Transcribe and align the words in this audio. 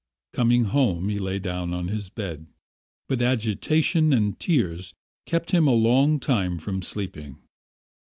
Coming 0.33 0.63
home, 0.63 1.09
he 1.09 1.19
lay 1.19 1.37
down 1.37 1.75
on 1.75 1.89
his 1.89 2.09
bed, 2.09 2.47
but 3.07 3.21
agitation 3.21 4.11
and 4.13 4.39
tears 4.39 4.95
kept 5.27 5.51
him 5.51 5.67
a 5.67 5.73
long 5.73 6.19
time 6.19 6.57
from 6.57 6.81
sleeping... 6.81 7.37